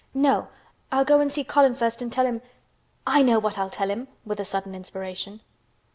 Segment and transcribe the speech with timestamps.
[0.15, 0.47] "No,
[0.91, 4.39] I'll go and see Colin first and tell him—I know what I'll tell him," with
[4.39, 5.41] a sudden inspiration.